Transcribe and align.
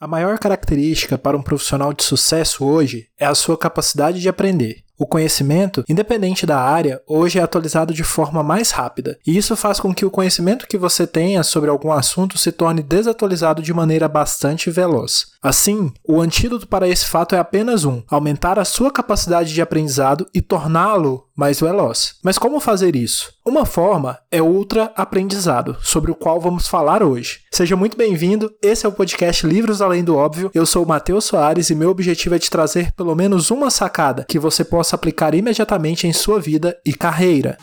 A 0.00 0.06
maior 0.06 0.38
característica 0.38 1.18
para 1.18 1.36
um 1.36 1.42
profissional 1.42 1.92
de 1.92 2.04
sucesso 2.04 2.64
hoje 2.64 3.08
é 3.18 3.26
a 3.26 3.34
sua 3.34 3.58
capacidade 3.58 4.20
de 4.20 4.28
aprender. 4.28 4.84
O 4.96 5.06
conhecimento, 5.06 5.84
independente 5.88 6.46
da 6.46 6.60
área, 6.60 7.00
hoje 7.06 7.38
é 7.38 7.42
atualizado 7.42 7.92
de 7.92 8.04
forma 8.04 8.42
mais 8.42 8.70
rápida, 8.72 9.16
e 9.26 9.36
isso 9.36 9.56
faz 9.56 9.78
com 9.78 9.94
que 9.94 10.04
o 10.04 10.10
conhecimento 10.10 10.66
que 10.68 10.78
você 10.78 11.06
tenha 11.06 11.44
sobre 11.44 11.70
algum 11.70 11.92
assunto 11.92 12.38
se 12.38 12.50
torne 12.50 12.82
desatualizado 12.82 13.62
de 13.62 13.72
maneira 13.72 14.08
bastante 14.08 14.70
veloz. 14.70 15.26
Assim, 15.40 15.92
o 16.04 16.20
antídoto 16.20 16.66
para 16.66 16.88
esse 16.88 17.06
fato 17.06 17.36
é 17.36 17.38
apenas 17.38 17.84
um: 17.84 18.02
aumentar 18.08 18.58
a 18.58 18.64
sua 18.64 18.92
capacidade 18.92 19.54
de 19.54 19.62
aprendizado 19.62 20.28
e 20.34 20.40
torná-lo 20.40 21.27
mais 21.38 21.60
veloz. 21.60 22.16
Mas 22.20 22.36
como 22.36 22.58
fazer 22.58 22.96
isso? 22.96 23.32
Uma 23.46 23.64
forma 23.64 24.18
é 24.28 24.42
ultra 24.42 24.92
aprendizado, 24.96 25.76
sobre 25.80 26.10
o 26.10 26.16
qual 26.16 26.40
vamos 26.40 26.66
falar 26.66 27.00
hoje. 27.00 27.42
Seja 27.52 27.76
muito 27.76 27.96
bem-vindo, 27.96 28.52
esse 28.60 28.84
é 28.84 28.88
o 28.88 28.92
podcast 28.92 29.46
Livros 29.46 29.80
Além 29.80 30.02
do 30.02 30.16
Óbvio. 30.16 30.50
Eu 30.52 30.66
sou 30.66 30.84
o 30.84 30.88
Matheus 30.88 31.26
Soares 31.26 31.70
e 31.70 31.76
meu 31.76 31.90
objetivo 31.90 32.34
é 32.34 32.40
te 32.40 32.50
trazer 32.50 32.90
pelo 32.92 33.14
menos 33.14 33.52
uma 33.52 33.70
sacada 33.70 34.26
que 34.28 34.38
você 34.38 34.64
possa 34.64 34.96
aplicar 34.96 35.32
imediatamente 35.32 36.08
em 36.08 36.12
sua 36.12 36.40
vida 36.40 36.76
e 36.84 36.92
carreira. 36.92 37.56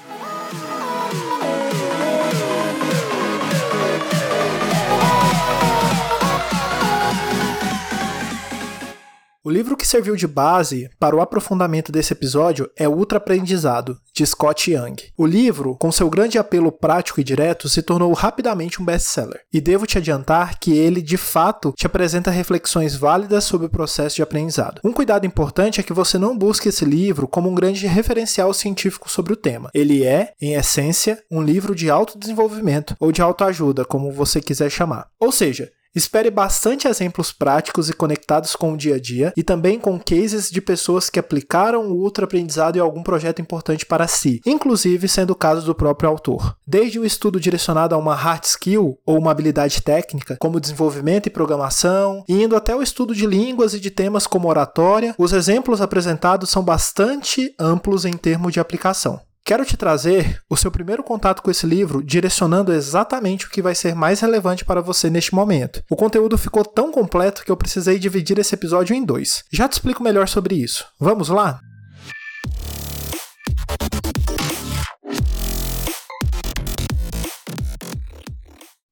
O 9.45 9.51
livro 9.51 9.77
que 9.77 9.85
serviu 9.85 10.15
de 10.15 10.25
base 10.25 10.89
para 10.99 11.15
o 11.15 11.21
aprofundamento 11.21 11.91
desse 11.91 12.11
episódio 12.11 12.67
é 12.75 12.89
Ultra 12.89 13.19
Aprendizado, 13.19 13.95
de 14.11 14.25
Scott 14.25 14.71
Young. 14.71 14.95
O 15.15 15.23
livro, 15.23 15.75
com 15.75 15.91
seu 15.91 16.09
grande 16.09 16.39
apelo 16.39 16.71
prático 16.71 17.21
e 17.21 17.23
direto, 17.23 17.69
se 17.69 17.83
tornou 17.83 18.11
rapidamente 18.13 18.81
um 18.81 18.85
best-seller. 18.85 19.41
E 19.53 19.61
devo 19.61 19.85
te 19.85 19.99
adiantar 19.99 20.57
que 20.57 20.75
ele, 20.75 20.99
de 20.99 21.15
fato, 21.15 21.75
te 21.77 21.85
apresenta 21.85 22.31
reflexões 22.31 22.95
válidas 22.95 23.43
sobre 23.43 23.67
o 23.67 23.69
processo 23.69 24.15
de 24.15 24.23
aprendizado. 24.23 24.81
Um 24.83 24.91
cuidado 24.91 25.27
importante 25.27 25.79
é 25.79 25.83
que 25.83 25.93
você 25.93 26.17
não 26.17 26.35
busque 26.35 26.69
esse 26.69 26.83
livro 26.83 27.27
como 27.27 27.47
um 27.47 27.53
grande 27.53 27.85
referencial 27.85 28.51
científico 28.51 29.11
sobre 29.11 29.33
o 29.33 29.37
tema. 29.37 29.69
Ele 29.75 30.03
é, 30.03 30.33
em 30.41 30.55
essência, 30.55 31.21
um 31.29 31.43
livro 31.43 31.75
de 31.75 31.87
autodesenvolvimento 31.87 32.95
ou 32.99 33.11
de 33.11 33.21
autoajuda, 33.21 33.85
como 33.85 34.11
você 34.11 34.41
quiser 34.41 34.71
chamar. 34.71 35.05
Ou 35.19 35.31
seja, 35.31 35.71
Espere 35.95 36.29
bastante 36.29 36.87
exemplos 36.87 37.31
práticos 37.31 37.89
e 37.89 37.93
conectados 37.93 38.53
com 38.55 38.73
o 38.73 38.77
dia 38.77 38.95
a 38.95 38.99
dia 38.99 39.31
e 39.37 39.41
também 39.41 39.79
com 39.79 39.97
cases 39.97 40.51
de 40.51 40.59
pessoas 40.59 41.09
que 41.09 41.17
aplicaram 41.17 41.87
o 41.87 41.93
ultra-aprendizado 41.93 42.77
em 42.77 42.81
algum 42.81 43.01
projeto 43.01 43.41
importante 43.41 43.85
para 43.85 44.07
si, 44.07 44.41
inclusive 44.45 45.07
sendo 45.07 45.31
o 45.31 45.35
caso 45.35 45.65
do 45.65 45.73
próprio 45.73 46.09
autor. 46.09 46.57
Desde 46.67 46.99
o 46.99 47.05
estudo 47.05 47.39
direcionado 47.39 47.95
a 47.95 47.97
uma 47.97 48.13
hard 48.13 48.43
skill 48.43 48.99
ou 49.05 49.17
uma 49.17 49.31
habilidade 49.31 49.81
técnica, 49.81 50.35
como 50.39 50.59
desenvolvimento 50.59 51.27
e 51.27 51.29
programação, 51.29 52.23
e 52.27 52.43
indo 52.43 52.55
até 52.55 52.75
o 52.75 52.81
estudo 52.81 53.15
de 53.15 53.25
línguas 53.25 53.73
e 53.73 53.79
de 53.79 53.89
temas 53.89 54.27
como 54.27 54.49
oratória, 54.49 55.15
os 55.17 55.31
exemplos 55.31 55.79
apresentados 55.79 56.49
são 56.49 56.61
bastante 56.63 57.55
amplos 57.57 58.03
em 58.03 58.13
termos 58.13 58.51
de 58.51 58.59
aplicação. 58.59 59.21
Quero 59.47 59.63
te 59.63 59.77
trazer 59.77 60.41
o 60.49 60.57
seu 60.57 60.71
primeiro 60.71 61.03
contato 61.03 61.43
com 61.43 61.51
esse 61.51 61.67
livro, 61.67 62.03
direcionando 62.03 62.73
exatamente 62.73 63.45
o 63.45 63.49
que 63.51 63.61
vai 63.61 63.75
ser 63.75 63.93
mais 63.93 64.19
relevante 64.19 64.65
para 64.65 64.81
você 64.81 65.07
neste 65.07 65.35
momento. 65.35 65.83
O 65.87 65.95
conteúdo 65.95 66.35
ficou 66.35 66.65
tão 66.65 66.91
completo 66.91 67.45
que 67.45 67.51
eu 67.51 67.55
precisei 67.55 67.99
dividir 67.99 68.39
esse 68.39 68.55
episódio 68.55 68.95
em 68.95 69.05
dois. 69.05 69.43
Já 69.53 69.69
te 69.69 69.73
explico 69.73 70.01
melhor 70.01 70.27
sobre 70.27 70.55
isso. 70.55 70.87
Vamos 70.99 71.29
lá? 71.29 71.59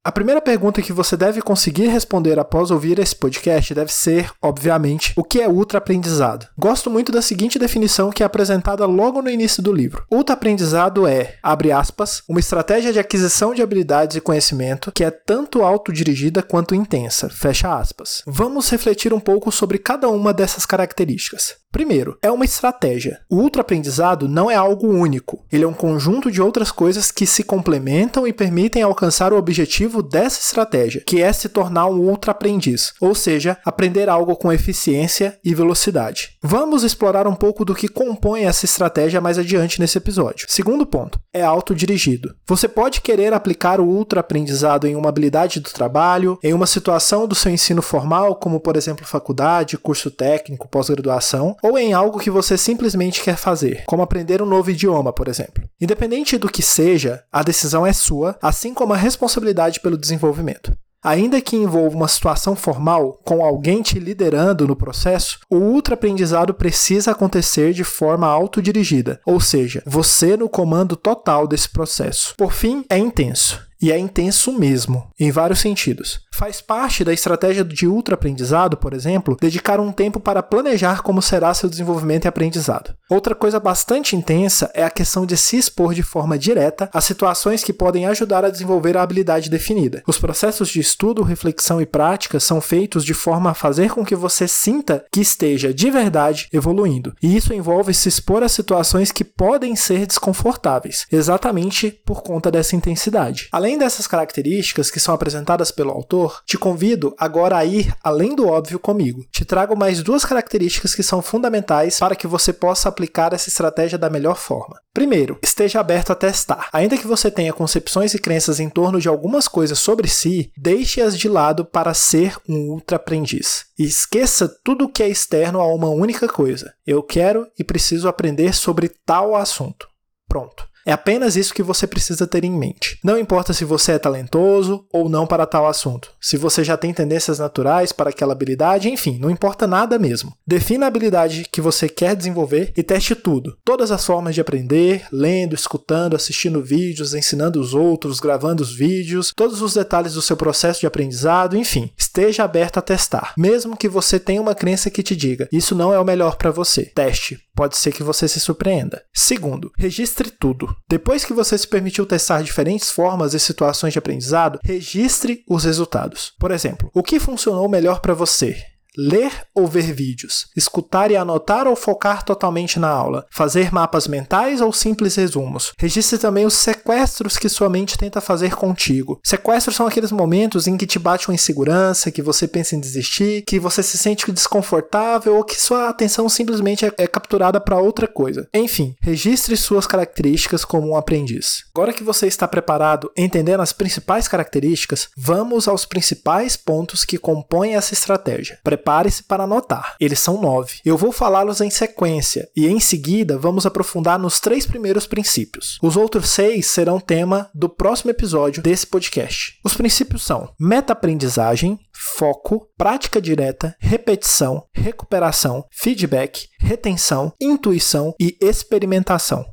A 0.05 0.11
primeira 0.11 0.41
pergunta 0.41 0.81
que 0.81 0.91
você 0.91 1.15
deve 1.15 1.41
conseguir 1.41 1.87
responder 1.87 2.37
após 2.37 2.71
ouvir 2.71 2.99
esse 2.99 3.15
podcast 3.15 3.73
deve 3.73 3.93
ser, 3.93 4.29
obviamente, 4.41 5.13
o 5.15 5.23
que 5.23 5.39
é 5.39 5.47
ultra-aprendizado? 5.47 6.45
Gosto 6.59 6.89
muito 6.89 7.09
da 7.09 7.21
seguinte 7.21 7.57
definição 7.57 8.09
que 8.09 8.21
é 8.21 8.25
apresentada 8.25 8.85
logo 8.85 9.21
no 9.21 9.29
início 9.29 9.63
do 9.63 9.71
livro. 9.71 10.03
Ultra-aprendizado 10.11 11.07
é, 11.07 11.37
abre 11.41 11.71
aspas, 11.71 12.21
uma 12.27 12.42
estratégia 12.42 12.92
de 12.92 12.99
aquisição 12.99 13.53
de 13.53 13.61
habilidades 13.61 14.17
e 14.17 14.21
conhecimento 14.21 14.92
que 14.92 15.05
é 15.05 15.09
tanto 15.09 15.63
autodirigida 15.63 16.43
quanto 16.43 16.75
intensa, 16.75 17.30
fecha 17.30 17.73
aspas. 17.73 18.23
Vamos 18.27 18.69
refletir 18.69 19.13
um 19.13 19.21
pouco 19.21 19.53
sobre 19.53 19.77
cada 19.77 20.09
uma 20.09 20.33
dessas 20.33 20.65
características. 20.65 21.62
Primeiro, 21.73 22.20
é 22.22 22.30
uma 22.30 22.45
estratégia. 22.45 23.20
O 23.28 23.38
ultra-aprendizado 23.38 24.28
não 24.28 24.50
é 24.50 24.54
algo 24.54 24.88
único. 24.88 25.44
Ele 25.52 25.64
é 25.64 25.67
um 25.67 25.73
conjunto 25.73 26.30
de 26.32 26.39
outras 26.39 26.72
coisas 26.72 27.10
que 27.10 27.26
se 27.26 27.44
complementam 27.44 28.28
e 28.28 28.32
permitem 28.32 28.84
alcançar 28.84 29.34
o 29.34 29.38
objetivo 29.38 30.04
dessa 30.04 30.39
estratégia, 30.39 31.02
que 31.04 31.20
é 31.20 31.34
se 31.34 31.50
tornar 31.50 31.88
um 31.88 31.98
ultra-aprendiz, 31.98 32.94
ou 33.02 33.16
seja, 33.16 33.58
aprender 33.66 34.08
algo 34.08 34.36
com 34.36 34.54
eficiência 34.54 35.39
e 35.44 35.56
velocidade. 35.56 36.38
Vamos 36.44 36.84
explorar 36.84 37.26
um 37.26 37.34
pouco 37.34 37.66
do 37.66 37.73
que 37.73 37.88
compõe 37.88 38.44
essa 38.44 38.66
estratégia 38.66 39.20
mais 39.20 39.40
adiante 39.40 39.80
nesse 39.80 39.98
episódio. 39.98 40.45
Segundo 40.50 40.86
ponto, 40.86 41.20
é 41.34 41.42
autodirigido. 41.42 42.36
Você 42.48 42.67
pode 42.67 43.02
querer 43.02 43.34
aplicar 43.34 43.82
o 43.82 43.86
ultra-aprendizado 43.86 44.86
em 44.86 44.95
uma 44.95 45.10
habilidade 45.10 45.60
do 45.60 45.72
trabalho, 45.72 46.38
em 46.44 46.54
uma 46.54 46.67
situação 46.67 47.28
do 47.28 47.34
seu 47.34 47.52
ensino 47.52 47.82
formal, 47.82 48.36
como 48.36 48.60
por 48.60 48.78
exemplo 48.78 49.08
faculdade, 49.08 49.76
curso 49.76 50.11
técnico, 50.11 50.67
pós-graduação, 50.67 51.55
ou 51.63 51.77
em 51.77 51.93
algo 51.93 52.19
que 52.19 52.29
você 52.29 52.57
simplesmente 52.57 53.23
quer 53.23 53.37
fazer, 53.37 53.85
como 53.85 54.03
aprender 54.03 54.41
um 54.41 54.45
novo 54.45 54.69
idioma, 54.69 55.13
por 55.13 55.29
exemplo. 55.29 55.63
Independente 55.79 56.37
do 56.37 56.49
que 56.49 56.61
seja, 56.61 57.23
a 57.31 57.41
decisão 57.41 57.87
é 57.87 57.93
sua, 57.93 58.37
assim 58.41 58.73
como 58.73 58.91
a 58.91 58.97
responsabilidade 58.97 59.79
pelo 59.79 59.97
desenvolvimento. 59.97 60.73
Ainda 61.03 61.41
que 61.41 61.57
envolva 61.57 61.97
uma 61.97 62.07
situação 62.07 62.55
formal, 62.55 63.19
com 63.25 63.43
alguém 63.43 63.81
te 63.81 63.99
liderando 63.99 64.65
no 64.65 64.75
processo, 64.75 65.39
o 65.49 65.57
ultra-aprendizado 65.57 66.53
precisa 66.53 67.11
acontecer 67.11 67.73
de 67.73 67.83
forma 67.83 68.25
autodirigida, 68.25 69.19
ou 69.25 69.41
seja, 69.41 69.83
você 69.85 70.37
no 70.37 70.47
comando 70.47 70.95
total 70.95 71.45
desse 71.45 71.67
processo. 71.67 72.33
Por 72.37 72.53
fim, 72.53 72.85
é 72.89 72.97
intenso. 72.97 73.61
E 73.83 73.92
é 73.92 73.99
intenso 73.99 74.58
mesmo, 74.58 75.10
em 75.20 75.30
vários 75.30 75.60
sentidos. 75.60 76.21
Faz 76.33 76.61
parte 76.61 77.04
da 77.04 77.11
estratégia 77.11 77.66
de 77.66 77.86
ultra-aprendizado, 77.86 78.77
por 78.77 78.94
exemplo, 78.94 79.36
dedicar 79.36 79.77
um 79.77 79.92
tempo 79.92 80.21
para 80.21 80.42
planejar 80.42 81.02
como 81.02 81.21
será 81.21 81.54
seu 81.54 81.70
desenvolvimento 81.70 82.23
e 82.23 82.30
aprendizado. 82.30 82.95
Outra 83.13 83.35
coisa 83.35 83.59
bastante 83.59 84.15
intensa 84.15 84.71
é 84.73 84.83
a 84.83 84.89
questão 84.89 85.23
de 85.23 85.37
se 85.37 85.55
expor 85.55 85.93
de 85.93 86.01
forma 86.01 86.35
direta 86.35 86.89
a 86.91 86.99
situações 86.99 87.63
que 87.63 87.71
podem 87.71 88.07
ajudar 88.07 88.43
a 88.43 88.49
desenvolver 88.49 88.97
a 88.97 89.03
habilidade 89.03 89.51
definida. 89.51 90.01
Os 90.07 90.17
processos 90.17 90.67
de 90.67 90.79
estudo, 90.79 91.21
reflexão 91.21 91.79
e 91.79 91.85
prática 91.85 92.39
são 92.39 92.59
feitos 92.59 93.05
de 93.05 93.13
forma 93.13 93.51
a 93.51 93.53
fazer 93.53 93.91
com 93.91 94.03
que 94.03 94.15
você 94.15 94.47
sinta 94.47 95.05
que 95.11 95.21
esteja 95.21 95.71
de 95.71 95.91
verdade 95.91 96.47
evoluindo. 96.51 97.13
E 97.21 97.37
isso 97.37 97.53
envolve 97.53 97.93
se 97.93 98.09
expor 98.09 98.41
a 98.41 98.49
situações 98.49 99.11
que 99.11 99.23
podem 99.23 99.75
ser 99.75 100.07
desconfortáveis, 100.07 101.05
exatamente 101.11 101.91
por 102.03 102.23
conta 102.23 102.49
dessa 102.49 102.75
intensidade. 102.75 103.47
Além 103.51 103.77
dessas 103.77 104.07
características 104.07 104.89
que 104.89 104.99
são 104.99 105.13
apresentadas 105.13 105.69
pelo 105.69 105.91
autor, 105.91 106.41
te 106.47 106.57
convido 106.57 107.13
agora 107.19 107.57
a 107.57 107.63
ir 107.63 107.93
além 108.03 108.35
do 108.35 108.47
óbvio 108.47 108.80
comigo. 108.80 109.23
Te 109.31 109.45
trago 109.45 109.77
mais 109.77 110.01
duas 110.01 110.25
características 110.25 110.95
que 110.95 111.03
são 111.03 111.21
fundamentais 111.21 111.99
para 111.99 112.15
que 112.15 112.25
você 112.25 112.51
possa 112.51 112.89
aplicar 112.89 113.02
essa 113.36 113.49
estratégia 113.49 113.97
da 113.97 114.09
melhor 114.09 114.37
forma. 114.37 114.80
Primeiro, 114.93 115.39
esteja 115.41 115.80
aberto 115.80 116.11
a 116.11 116.15
testar. 116.15 116.69
Ainda 116.71 116.97
que 116.97 117.08
você 117.08 117.31
tenha 117.31 117.53
concepções 117.53 118.14
e 118.14 118.19
crenças 118.19 118.59
em 118.59 118.69
torno 118.69 118.99
de 118.99 119.08
algumas 119.08 119.47
coisas 119.47 119.80
sobre 119.80 120.08
si, 120.08 120.52
deixe-as 120.58 121.17
de 121.17 121.27
lado 121.27 121.65
para 121.65 121.93
ser 121.93 122.37
um 122.47 122.69
ultra 122.69 122.97
aprendiz. 122.97 123.65
E 123.77 123.83
esqueça 123.83 124.47
tudo 124.63 124.89
que 124.89 125.03
é 125.03 125.09
externo 125.09 125.59
a 125.59 125.73
uma 125.73 125.89
única 125.89 126.27
coisa. 126.27 126.73
Eu 126.86 127.02
quero 127.02 127.47
e 127.58 127.63
preciso 127.63 128.07
aprender 128.07 128.53
sobre 128.53 128.89
tal 129.06 129.36
assunto. 129.36 129.88
Pronto. 130.27 130.73
É 130.86 130.92
apenas 130.92 131.36
isso 131.36 131.54
que 131.54 131.63
você 131.63 131.88
precisa 131.88 132.27
ter 132.27 132.44
em 132.44 132.51
mente. 132.51 133.00
Não 133.04 133.18
importa 133.18 133.54
se 133.54 133.63
você 133.63 133.94
é 133.94 134.00
talentoso 134.00 134.86
ou 134.92 135.07
não 135.07 135.25
para 135.25 135.45
tal 135.45 135.68
assunto, 135.68 136.12
se 136.19 136.36
você 136.36 136.63
já 136.63 136.75
tem 136.75 136.94
tendências 136.94 137.39
naturais 137.39 137.92
para 137.92 138.10
aquela 138.10 138.33
habilidade, 138.33 138.89
enfim, 138.89 139.18
não 139.19 139.30
importa 139.30 139.66
nada 139.66 139.98
mesmo. 139.98 140.34
Defina 140.46 140.86
a 140.86 140.88
habilidade 140.88 141.46
que 141.52 141.62
você 141.62 141.88
quer 141.88 142.16
desenvolver 142.16 142.74
e 142.75 142.84
teste 142.84 143.16
tudo. 143.16 143.57
Todas 143.63 143.92
as 143.92 144.06
formas 144.06 144.36
de 144.36 144.42
aprender, 144.42 145.06
lendo, 145.12 145.56
escutando, 145.56 146.16
assistindo 146.16 146.62
vídeos, 146.62 147.13
ensinando 147.13 147.62
os 147.62 147.74
outros, 147.74 148.19
gravando 148.19 148.62
os 148.62 148.75
vídeos, 148.75 149.31
todos 149.36 149.62
os 149.62 149.74
detalhes 149.74 150.13
do 150.13 150.22
seu 150.22 150.36
processo 150.36 150.81
de 150.81 150.88
aprendizado, 150.88 151.56
enfim, 151.56 151.92
esteja 151.98 152.44
aberto 152.44 152.78
a 152.78 152.81
testar. 152.81 153.34
Mesmo 153.38 153.78
que 153.78 153.88
você 153.88 154.19
tenha 154.19 154.42
uma 154.42 154.56
crença 154.56 154.90
que 154.90 155.04
te 155.04 155.16
diga, 155.16 155.48
isso 155.52 155.75
não 155.75 155.94
é 155.94 156.00
o 156.00 156.06
melhor 156.06 156.36
para 156.36 156.52
você. 156.52 156.86
Teste 156.86 157.40
pode 157.56 157.78
ser 157.78 157.92
que 157.92 158.04
você 158.04 158.28
se 158.28 158.40
surpreenda. 158.40 159.04
Segundo, 159.13 159.72
registre 159.78 160.30
tudo. 160.30 160.73
Depois 160.90 161.25
que 161.25 161.34
você 161.34 161.58
se 161.58 161.68
permitiu 161.68 162.06
testar 162.06 162.42
diferentes 162.42 162.92
formas 162.92 163.34
e 163.34 163.40
situações 163.40 163.94
de 163.94 164.00
aprendizado, 164.00 164.60
registre 164.64 165.44
os 165.50 165.64
resultados. 165.64 166.34
Por 166.40 166.52
exemplo, 166.52 166.90
o 166.94 167.04
que 167.04 167.20
funcionou 167.20 167.68
melhor 167.70 168.00
para 168.00 168.14
você? 168.14 168.73
Ler 168.98 169.31
ou 169.54 169.68
ver 169.68 169.94
vídeos, 169.94 170.48
escutar 170.56 171.12
e 171.12 171.16
anotar 171.16 171.68
ou 171.68 171.75
focar 171.75 172.24
totalmente 172.24 172.80
na 172.80 172.90
aula, 172.90 173.25
fazer 173.30 173.72
mapas 173.72 174.07
mentais 174.07 174.62
ou 174.62 174.72
simples 174.72 175.16
resumos. 175.16 175.74
Registre 175.78 176.18
também 176.18 176.45
os 176.45 176.54
sequestros 176.54 177.38
que 177.38 177.50
sua 177.50 177.69
mente 177.69 177.98
tenta 177.98 178.22
fazer 178.22 178.56
contigo. 178.56 179.19
Sequestros 179.24 179.75
são 179.75 179.88
aqueles 179.88 180.12
momentos 180.12 180.68
em 180.68 180.78
que 180.78 180.88
te 180.88 181.00
bate 181.00 181.30
uma 181.30 181.36
insegurança, 181.36 182.12
que 182.12 182.22
você 182.22 182.48
pensa 182.48 182.75
em 182.75 182.80
desistir, 182.80 183.44
que 183.44 183.60
você 183.60 183.81
se 183.84 183.98
sente 183.98 184.31
desconfortável 184.31 185.36
ou 185.36 185.44
que 185.44 185.60
sua 185.60 185.90
atenção 185.90 186.28
simplesmente 186.30 186.86
é, 186.86 186.92
é 186.98 187.07
capturada 187.07 187.60
para 187.60 187.80
outra 187.80 188.07
coisa. 188.07 188.48
Enfim, 188.54 188.95
registre 189.01 189.56
suas 189.57 189.88
características 189.88 190.66
como 190.66 190.90
um 190.90 190.98
aprendiz. 190.98 191.63
Agora 191.74 191.94
que 191.94 192.04
você 192.04 192.28
está 192.28 192.48
preparado, 192.48 193.12
entendendo 193.18 193.62
as 193.62 193.74
principais 193.74 194.28
características, 194.28 195.10
vamos 195.18 195.68
aos 195.68 195.86
principais 195.86 196.56
pontos 196.56 197.06
que 197.06 197.18
compõem 197.18 197.75
essa 197.75 197.94
estratégia. 197.94 198.60
Prepare-se 198.83 199.24
para 199.24 199.45
anotar. 199.45 199.95
Eles 199.97 200.19
são 200.19 200.41
nove. 200.41 200.81
Eu 200.83 200.97
vou 200.97 201.13
falá-los 201.13 201.62
em 201.62 201.69
sequência 201.69 202.50
e 202.53 202.68
em 202.68 202.81
seguida 202.81 203.38
vamos 203.38 203.65
aprofundar 203.65 204.19
nos 204.19 204.41
três 204.41 204.65
primeiros 204.65 205.07
princípios. 205.07 205.80
Os 205.81 205.95
outros 205.95 206.30
seis 206.30 206.68
serão 206.68 207.00
tema 207.00 207.50
do 207.56 207.69
próximo 207.69 208.12
episódio 208.12 208.62
desse 208.62 208.85
podcast. 208.85 209.57
Os 209.63 209.74
princípios 209.74 210.24
são 210.24 210.53
meta-aprendizagem, 210.59 211.80
foco, 211.94 212.68
prática 212.77 213.21
direta, 213.21 213.74
repetição, 213.80 214.65
recuperação, 214.74 215.63
feedback, 215.71 216.50
retenção, 216.59 217.31
intuição 217.39 218.13
e 218.19 218.38
experimentação. 218.41 219.45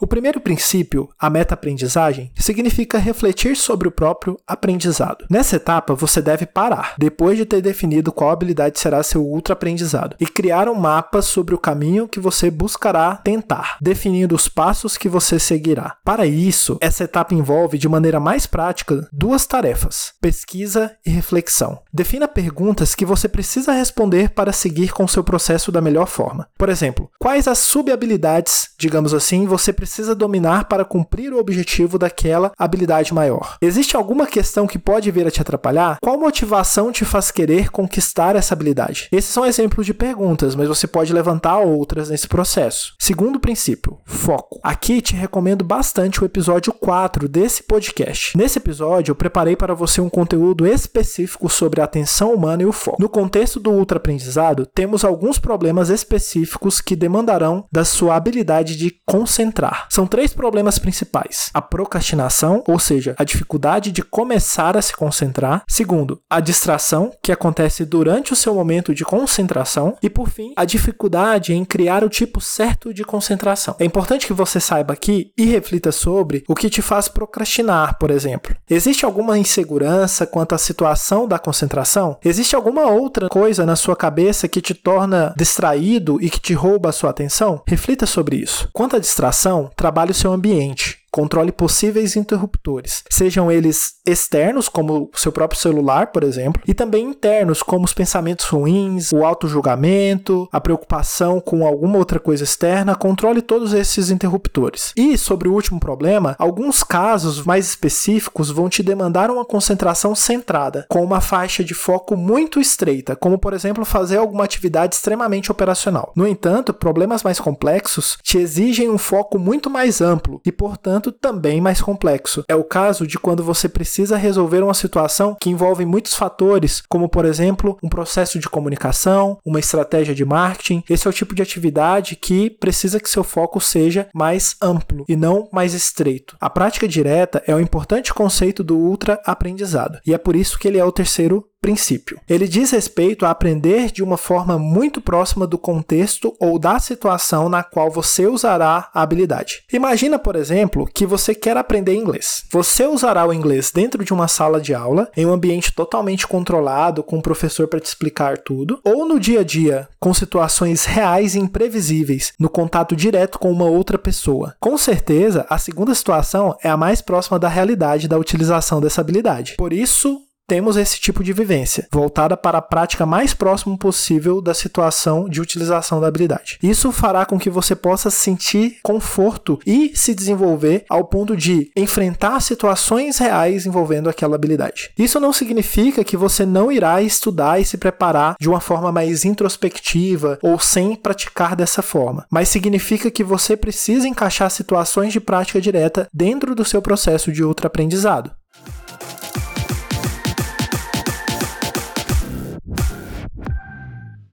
O 0.00 0.06
primeiro 0.06 0.40
princípio, 0.40 1.10
a 1.18 1.28
meta-aprendizagem, 1.28 2.32
significa 2.34 2.96
refletir 2.96 3.54
sobre 3.54 3.86
o 3.86 3.90
próprio 3.90 4.38
aprendizado. 4.46 5.26
Nessa 5.28 5.56
etapa, 5.56 5.94
você 5.94 6.22
deve 6.22 6.46
parar, 6.46 6.94
depois 6.96 7.36
de 7.36 7.44
ter 7.44 7.60
definido 7.60 8.10
qual 8.10 8.30
habilidade 8.30 8.80
será 8.80 9.02
seu 9.02 9.22
ultra-aprendizado, 9.22 10.16
e 10.18 10.26
criar 10.26 10.70
um 10.70 10.74
mapa 10.74 11.20
sobre 11.20 11.54
o 11.54 11.58
caminho 11.58 12.08
que 12.08 12.18
você 12.18 12.50
buscará 12.50 13.16
tentar, 13.16 13.76
definindo 13.78 14.34
os 14.34 14.48
passos 14.48 14.96
que 14.96 15.06
você 15.06 15.38
seguirá. 15.38 15.98
Para 16.02 16.24
isso, 16.24 16.78
essa 16.80 17.04
etapa 17.04 17.34
envolve, 17.34 17.76
de 17.76 17.88
maneira 17.88 18.18
mais 18.18 18.46
prática, 18.46 19.06
duas 19.12 19.44
tarefas: 19.44 20.14
pesquisa 20.18 20.96
e 21.04 21.10
reflexão. 21.10 21.82
Defina 21.92 22.26
perguntas 22.26 22.94
que 22.94 23.04
você 23.04 23.28
precisa 23.28 23.72
responder 23.72 24.30
para 24.30 24.50
seguir 24.50 24.94
com 24.94 25.06
seu 25.06 25.22
processo 25.22 25.70
da 25.70 25.82
melhor 25.82 26.06
forma. 26.06 26.48
Por 26.56 26.70
exemplo, 26.70 27.10
quais 27.18 27.46
as 27.46 27.58
subhabilidades, 27.58 28.70
digamos 28.78 29.12
assim, 29.12 29.44
você 29.44 29.74
precisa 29.74 29.89
precisa 29.90 30.14
dominar 30.14 30.66
para 30.66 30.84
cumprir 30.84 31.32
o 31.32 31.38
objetivo 31.40 31.98
daquela 31.98 32.52
habilidade 32.56 33.12
maior. 33.12 33.56
Existe 33.60 33.96
alguma 33.96 34.24
questão 34.24 34.64
que 34.64 34.78
pode 34.78 35.10
vir 35.10 35.26
a 35.26 35.32
te 35.32 35.40
atrapalhar? 35.40 35.98
Qual 36.00 36.16
motivação 36.16 36.92
te 36.92 37.04
faz 37.04 37.32
querer 37.32 37.72
conquistar 37.72 38.36
essa 38.36 38.54
habilidade? 38.54 39.08
Esses 39.10 39.30
são 39.30 39.44
exemplos 39.44 39.84
de 39.84 39.92
perguntas, 39.92 40.54
mas 40.54 40.68
você 40.68 40.86
pode 40.86 41.12
levantar 41.12 41.58
outras 41.58 42.08
nesse 42.08 42.28
processo. 42.28 42.94
Segundo 43.00 43.40
princípio, 43.40 43.98
foco. 44.04 44.60
Aqui 44.62 45.02
te 45.02 45.16
recomendo 45.16 45.64
bastante 45.64 46.22
o 46.22 46.24
episódio 46.24 46.72
4 46.72 47.28
desse 47.28 47.64
podcast. 47.64 48.38
Nesse 48.38 48.58
episódio, 48.60 49.10
eu 49.10 49.16
preparei 49.16 49.56
para 49.56 49.74
você 49.74 50.00
um 50.00 50.08
conteúdo 50.08 50.68
específico 50.68 51.48
sobre 51.48 51.80
a 51.80 51.84
atenção 51.84 52.32
humana 52.32 52.62
e 52.62 52.66
o 52.66 52.72
foco. 52.72 53.02
No 53.02 53.08
contexto 53.08 53.58
do 53.58 53.72
ultraaprendizado, 53.72 54.66
temos 54.66 55.04
alguns 55.04 55.36
problemas 55.40 55.90
específicos 55.90 56.80
que 56.80 56.94
demandarão 56.94 57.64
da 57.72 57.84
sua 57.84 58.14
habilidade 58.14 58.76
de 58.76 58.94
concentrar. 59.04 59.79
São 59.88 60.06
três 60.06 60.32
problemas 60.32 60.78
principais: 60.78 61.50
a 61.54 61.62
procrastinação, 61.62 62.62
ou 62.66 62.78
seja, 62.78 63.14
a 63.18 63.24
dificuldade 63.24 63.92
de 63.92 64.02
começar 64.02 64.76
a 64.76 64.82
se 64.82 64.94
concentrar. 64.94 65.62
Segundo, 65.68 66.20
a 66.28 66.40
distração, 66.40 67.12
que 67.22 67.32
acontece 67.32 67.84
durante 67.84 68.32
o 68.32 68.36
seu 68.36 68.54
momento 68.54 68.94
de 68.94 69.04
concentração. 69.04 69.96
E 70.02 70.10
por 70.10 70.28
fim, 70.28 70.52
a 70.56 70.64
dificuldade 70.64 71.52
em 71.52 71.64
criar 71.64 72.04
o 72.04 72.08
tipo 72.08 72.40
certo 72.40 72.92
de 72.92 73.04
concentração. 73.04 73.76
É 73.78 73.84
importante 73.84 74.26
que 74.26 74.32
você 74.32 74.60
saiba 74.60 74.92
aqui 74.92 75.32
e 75.36 75.44
reflita 75.44 75.92
sobre 75.92 76.44
o 76.48 76.54
que 76.54 76.70
te 76.70 76.82
faz 76.82 77.08
procrastinar, 77.08 77.98
por 77.98 78.10
exemplo. 78.10 78.54
Existe 78.68 79.04
alguma 79.04 79.38
insegurança 79.38 80.26
quanto 80.26 80.54
à 80.54 80.58
situação 80.58 81.26
da 81.26 81.38
concentração? 81.38 82.18
Existe 82.24 82.56
alguma 82.56 82.86
outra 82.86 83.28
coisa 83.28 83.66
na 83.66 83.76
sua 83.76 83.96
cabeça 83.96 84.48
que 84.48 84.60
te 84.60 84.74
torna 84.74 85.34
distraído 85.36 86.18
e 86.20 86.30
que 86.30 86.40
te 86.40 86.54
rouba 86.54 86.88
a 86.88 86.92
sua 86.92 87.10
atenção? 87.10 87.62
Reflita 87.66 88.06
sobre 88.06 88.36
isso. 88.36 88.68
Quanto 88.72 88.96
à 88.96 88.98
distração, 88.98 89.69
trabalhe 89.76 90.10
o 90.10 90.14
seu 90.14 90.32
ambiente. 90.32 90.99
Controle 91.10 91.52
possíveis 91.52 92.16
interruptores, 92.16 93.02
sejam 93.10 93.50
eles 93.50 93.94
externos, 94.06 94.68
como 94.68 95.10
o 95.12 95.18
seu 95.18 95.32
próprio 95.32 95.60
celular, 95.60 96.08
por 96.08 96.22
exemplo, 96.22 96.62
e 96.66 96.74
também 96.74 97.04
internos, 97.04 97.62
como 97.62 97.84
os 97.84 97.94
pensamentos 97.94 98.46
ruins, 98.46 99.12
o 99.12 99.24
auto-julgamento, 99.24 100.48
a 100.52 100.60
preocupação 100.60 101.40
com 101.40 101.66
alguma 101.66 101.98
outra 101.98 102.18
coisa 102.18 102.44
externa. 102.44 102.94
Controle 102.94 103.42
todos 103.42 103.72
esses 103.72 104.10
interruptores. 104.10 104.92
E 104.96 105.16
sobre 105.16 105.48
o 105.48 105.52
último 105.52 105.80
problema, 105.80 106.36
alguns 106.38 106.82
casos 106.82 107.44
mais 107.44 107.66
específicos 107.66 108.50
vão 108.50 108.68
te 108.68 108.82
demandar 108.82 109.30
uma 109.30 109.44
concentração 109.44 110.14
centrada, 110.14 110.86
com 110.88 111.02
uma 111.02 111.20
faixa 111.20 111.64
de 111.64 111.74
foco 111.74 112.16
muito 112.16 112.60
estreita, 112.60 113.16
como 113.16 113.38
por 113.38 113.52
exemplo 113.52 113.84
fazer 113.84 114.18
alguma 114.18 114.44
atividade 114.44 114.94
extremamente 114.94 115.50
operacional. 115.50 116.12
No 116.14 116.26
entanto, 116.26 116.74
problemas 116.74 117.22
mais 117.22 117.40
complexos 117.40 118.18
te 118.22 118.38
exigem 118.38 118.90
um 118.90 118.98
foco 118.98 119.38
muito 119.38 119.70
mais 119.70 120.00
amplo 120.00 120.40
e, 120.44 120.52
portanto, 120.52 120.99
entanto, 121.00 121.12
também 121.12 121.60
mais 121.60 121.80
complexo. 121.80 122.44
É 122.46 122.54
o 122.54 122.62
caso 122.62 123.06
de 123.06 123.18
quando 123.18 123.42
você 123.42 123.68
precisa 123.68 124.16
resolver 124.16 124.62
uma 124.62 124.74
situação 124.74 125.36
que 125.40 125.48
envolve 125.50 125.84
muitos 125.84 126.14
fatores, 126.14 126.82
como 126.88 127.08
por 127.08 127.24
exemplo, 127.24 127.78
um 127.82 127.88
processo 127.88 128.38
de 128.38 128.48
comunicação, 128.48 129.38
uma 129.44 129.58
estratégia 129.58 130.14
de 130.14 130.24
marketing. 130.24 130.84
Esse 130.88 131.06
é 131.06 131.10
o 131.10 131.12
tipo 131.12 131.34
de 131.34 131.42
atividade 131.42 132.16
que 132.16 132.50
precisa 132.50 133.00
que 133.00 133.08
seu 133.08 133.24
foco 133.24 133.60
seja 133.60 134.08
mais 134.14 134.56
amplo 134.60 135.04
e 135.08 135.16
não 135.16 135.48
mais 135.50 135.74
estreito. 135.74 136.36
A 136.40 136.50
prática 136.50 136.86
direta 136.86 137.42
é 137.46 137.54
um 137.54 137.60
importante 137.60 138.12
conceito 138.12 138.62
do 138.62 138.76
ultra 138.76 139.20
aprendizado, 139.24 139.98
e 140.06 140.12
é 140.12 140.18
por 140.18 140.36
isso 140.36 140.58
que 140.58 140.68
ele 140.68 140.78
é 140.78 140.84
o 140.84 140.92
terceiro 140.92 141.46
princípio. 141.60 142.18
Ele 142.28 142.48
diz 142.48 142.70
respeito 142.70 143.26
a 143.26 143.30
aprender 143.30 143.90
de 143.90 144.02
uma 144.02 144.16
forma 144.16 144.58
muito 144.58 145.00
próxima 145.00 145.46
do 145.46 145.58
contexto 145.58 146.34
ou 146.40 146.58
da 146.58 146.78
situação 146.78 147.48
na 147.48 147.62
qual 147.62 147.90
você 147.90 148.26
usará 148.26 148.88
a 148.92 149.02
habilidade. 149.02 149.62
Imagina, 149.72 150.18
por 150.18 150.36
exemplo, 150.36 150.88
que 150.92 151.06
você 151.06 151.34
quer 151.34 151.56
aprender 151.56 151.94
inglês. 151.94 152.44
Você 152.50 152.86
usará 152.86 153.26
o 153.26 153.32
inglês 153.32 153.70
dentro 153.70 154.04
de 154.04 154.12
uma 154.12 154.28
sala 154.28 154.60
de 154.60 154.74
aula, 154.74 155.10
em 155.16 155.26
um 155.26 155.32
ambiente 155.32 155.72
totalmente 155.72 156.26
controlado, 156.26 157.02
com 157.02 157.18
um 157.18 157.22
professor 157.22 157.68
para 157.68 157.80
te 157.80 157.86
explicar 157.86 158.38
tudo, 158.38 158.80
ou 158.84 159.06
no 159.06 159.20
dia 159.20 159.40
a 159.40 159.44
dia, 159.44 159.88
com 159.98 160.14
situações 160.14 160.84
reais 160.84 161.34
e 161.34 161.38
imprevisíveis, 161.38 162.32
no 162.38 162.48
contato 162.48 162.96
direto 162.96 163.38
com 163.38 163.50
uma 163.50 163.66
outra 163.66 163.98
pessoa. 163.98 164.54
Com 164.58 164.76
certeza, 164.76 165.46
a 165.48 165.58
segunda 165.58 165.94
situação 165.94 166.56
é 166.62 166.68
a 166.68 166.76
mais 166.76 167.00
próxima 167.00 167.38
da 167.38 167.48
realidade 167.48 168.08
da 168.08 168.18
utilização 168.18 168.80
dessa 168.80 169.00
habilidade. 169.00 169.54
Por 169.56 169.72
isso, 169.72 170.22
temos 170.50 170.76
esse 170.76 170.98
tipo 170.98 171.22
de 171.22 171.32
vivência, 171.32 171.86
voltada 171.92 172.36
para 172.36 172.58
a 172.58 172.62
prática 172.62 173.06
mais 173.06 173.32
próximo 173.32 173.78
possível 173.78 174.40
da 174.40 174.52
situação 174.52 175.28
de 175.28 175.40
utilização 175.40 176.00
da 176.00 176.08
habilidade. 176.08 176.58
Isso 176.60 176.90
fará 176.90 177.24
com 177.24 177.38
que 177.38 177.48
você 177.48 177.76
possa 177.76 178.10
sentir 178.10 178.78
conforto 178.82 179.60
e 179.64 179.92
se 179.94 180.12
desenvolver 180.12 180.84
ao 180.90 181.04
ponto 181.04 181.36
de 181.36 181.70
enfrentar 181.76 182.40
situações 182.40 183.16
reais 183.18 183.64
envolvendo 183.64 184.10
aquela 184.10 184.34
habilidade. 184.34 184.90
Isso 184.98 185.20
não 185.20 185.32
significa 185.32 186.02
que 186.02 186.16
você 186.16 186.44
não 186.44 186.72
irá 186.72 187.00
estudar 187.00 187.60
e 187.60 187.64
se 187.64 187.78
preparar 187.78 188.34
de 188.40 188.48
uma 188.48 188.58
forma 188.58 188.90
mais 188.90 189.24
introspectiva 189.24 190.36
ou 190.42 190.58
sem 190.58 190.96
praticar 190.96 191.54
dessa 191.54 191.80
forma, 191.80 192.26
mas 192.28 192.48
significa 192.48 193.08
que 193.08 193.22
você 193.22 193.56
precisa 193.56 194.08
encaixar 194.08 194.50
situações 194.50 195.12
de 195.12 195.20
prática 195.20 195.60
direta 195.60 196.08
dentro 196.12 196.56
do 196.56 196.64
seu 196.64 196.82
processo 196.82 197.30
de 197.30 197.44
outro 197.44 197.68
aprendizado. 197.68 198.32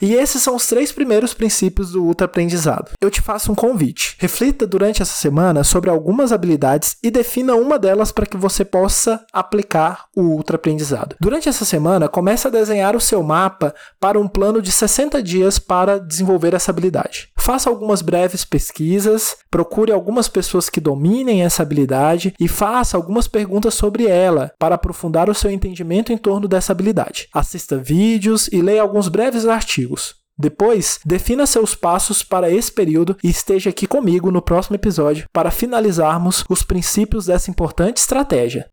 E 0.01 0.13
esses 0.13 0.41
são 0.41 0.55
os 0.55 0.67
três 0.67 0.91
primeiros 0.91 1.33
princípios 1.33 1.91
do 1.91 2.03
ultra-aprendizado. 2.03 2.91
Eu 3.01 3.09
te 3.09 3.21
faço 3.21 3.51
um 3.51 3.55
convite. 3.55 4.15
Reflita 4.19 4.67
durante 4.67 5.01
essa 5.01 5.13
semana 5.13 5.63
sobre 5.63 5.89
algumas 5.89 6.31
habilidades 6.31 6.97
e 7.01 7.09
defina 7.09 7.55
uma 7.55 7.79
delas 7.79 8.11
para 8.11 8.25
que 8.25 8.37
você 8.37 8.63
possa 8.63 9.25
aplicar 9.33 10.05
o 10.15 10.21
ultra-aprendizado. 10.21 11.15
Durante 11.19 11.49
essa 11.49 11.65
semana, 11.65 12.07
comece 12.07 12.47
a 12.47 12.51
desenhar 12.51 12.95
o 12.95 13.01
seu 13.01 13.23
mapa 13.23 13.73
para 13.99 14.19
um 14.19 14.27
plano 14.27 14.61
de 14.61 14.71
60 14.71 15.21
dias 15.23 15.57
para 15.57 15.99
desenvolver 15.99 16.53
essa 16.53 16.71
habilidade. 16.71 17.29
Faça 17.37 17.69
algumas 17.69 18.01
breves 18.01 18.43
pesquisas, 18.43 19.37
procure 19.49 19.91
algumas 19.91 20.27
pessoas 20.27 20.69
que 20.69 20.81
dominem 20.81 21.43
essa 21.43 21.63
habilidade 21.63 22.33
e 22.39 22.47
faça 22.47 22.97
algumas 22.97 23.27
perguntas 23.27 23.73
sobre 23.73 24.05
ela 24.05 24.51
para 24.59 24.75
aprofundar 24.75 25.29
o 25.29 25.35
seu 25.35 25.49
entendimento 25.49 26.11
em 26.11 26.17
torno 26.17 26.47
dessa 26.47 26.73
habilidade. 26.73 27.29
Assista 27.33 27.77
vídeos 27.77 28.49
e 28.51 28.61
leia 28.61 28.81
alguns 28.81 29.07
breves 29.07 29.45
artigos. 29.45 30.15
Depois, 30.37 30.99
defina 31.03 31.47
seus 31.47 31.73
passos 31.73 32.21
para 32.21 32.51
esse 32.51 32.71
período 32.71 33.17
e 33.23 33.29
esteja 33.29 33.71
aqui 33.71 33.87
comigo 33.87 34.29
no 34.29 34.41
próximo 34.41 34.75
episódio 34.75 35.25
para 35.33 35.49
finalizarmos 35.49 36.43
os 36.47 36.61
princípios 36.61 37.25
dessa 37.25 37.49
importante 37.49 37.97
estratégia. 37.97 38.69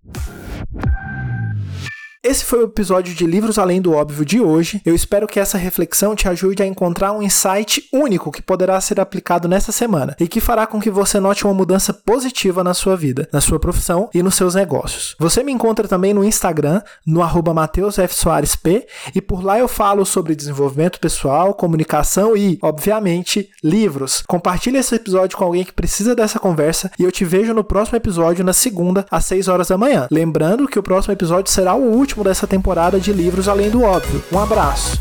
Esse 2.24 2.42
foi 2.42 2.60
o 2.60 2.64
episódio 2.64 3.14
de 3.14 3.26
Livros 3.26 3.58
Além 3.58 3.82
do 3.82 3.92
Óbvio 3.92 4.24
de 4.24 4.40
hoje. 4.40 4.80
Eu 4.82 4.94
espero 4.94 5.26
que 5.26 5.38
essa 5.38 5.58
reflexão 5.58 6.16
te 6.16 6.26
ajude 6.26 6.62
a 6.62 6.66
encontrar 6.66 7.12
um 7.12 7.22
insight 7.22 7.86
único 7.92 8.32
que 8.32 8.40
poderá 8.40 8.80
ser 8.80 8.98
aplicado 8.98 9.46
nessa 9.46 9.70
semana 9.70 10.16
e 10.18 10.26
que 10.26 10.40
fará 10.40 10.66
com 10.66 10.80
que 10.80 10.90
você 10.90 11.20
note 11.20 11.44
uma 11.44 11.52
mudança 11.52 11.92
positiva 11.92 12.64
na 12.64 12.72
sua 12.72 12.96
vida, 12.96 13.28
na 13.30 13.42
sua 13.42 13.60
profissão 13.60 14.08
e 14.14 14.22
nos 14.22 14.36
seus 14.36 14.54
negócios. 14.54 15.14
Você 15.18 15.42
me 15.42 15.52
encontra 15.52 15.86
também 15.86 16.14
no 16.14 16.24
Instagram, 16.24 16.80
no 17.06 17.22
arroba 17.22 17.52
mateusfsoaresp, 17.52 18.86
e 19.14 19.20
por 19.20 19.44
lá 19.44 19.58
eu 19.58 19.68
falo 19.68 20.06
sobre 20.06 20.34
desenvolvimento 20.34 20.98
pessoal, 20.98 21.52
comunicação 21.52 22.34
e, 22.34 22.58
obviamente, 22.62 23.50
livros. 23.62 24.22
Compartilhe 24.26 24.78
esse 24.78 24.94
episódio 24.94 25.36
com 25.36 25.44
alguém 25.44 25.62
que 25.62 25.74
precisa 25.74 26.16
dessa 26.16 26.38
conversa 26.38 26.90
e 26.98 27.02
eu 27.02 27.12
te 27.12 27.22
vejo 27.22 27.52
no 27.52 27.62
próximo 27.62 27.98
episódio 27.98 28.42
na 28.42 28.54
segunda, 28.54 29.04
às 29.10 29.26
6 29.26 29.46
horas 29.46 29.68
da 29.68 29.76
manhã. 29.76 30.08
Lembrando 30.10 30.66
que 30.66 30.78
o 30.78 30.82
próximo 30.82 31.12
episódio 31.12 31.52
será 31.52 31.74
o 31.74 31.94
último 32.14 32.24
dessa 32.24 32.46
temporada 32.46 33.00
de 33.00 33.12
livros 33.12 33.48
além 33.48 33.68
do 33.68 33.82
óbvio. 33.82 34.22
Um 34.32 34.38
abraço. 34.38 35.00